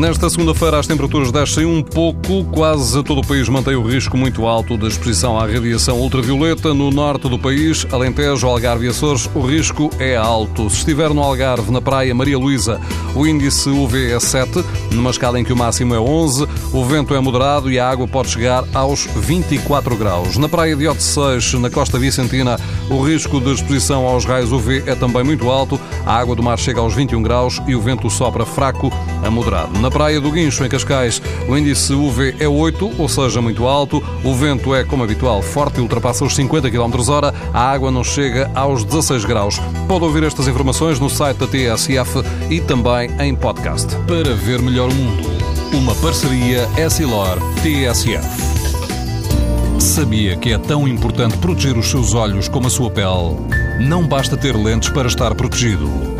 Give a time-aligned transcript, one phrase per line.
[0.00, 4.46] Nesta segunda-feira as temperaturas descem um pouco, quase todo o país mantém o risco muito
[4.46, 6.72] alto de exposição à radiação ultravioleta.
[6.72, 10.70] No norte do país, Alentejo, Algarve e Açores, o risco é alto.
[10.70, 12.80] Se estiver no Algarve, na praia Maria Luísa,
[13.14, 17.14] o índice UV é 7, numa escala em que o máximo é 11, o vento
[17.14, 20.38] é moderado e a água pode chegar aos 24 graus.
[20.38, 22.58] Na praia de Otseix, na costa vicentina,
[22.88, 26.58] o risco de exposição aos raios UV é também muito alto, a água do mar
[26.58, 28.90] chega aos 21 graus e o vento sopra fraco
[29.22, 29.89] a moderado.
[29.90, 34.02] Praia do Guincho, em Cascais, o índice UV é 8, ou seja, muito alto.
[34.24, 37.34] O vento é, como habitual, forte e ultrapassa os 50 km hora.
[37.52, 39.60] A água não chega aos 16 graus.
[39.88, 43.94] Pode ouvir estas informações no site da TSF e também em podcast.
[44.06, 45.28] Para ver melhor o mundo,
[45.72, 48.50] uma parceria Essilor-TSF.
[49.80, 53.36] Sabia que é tão importante proteger os seus olhos como a sua pele?
[53.80, 56.19] Não basta ter lentes para estar protegido.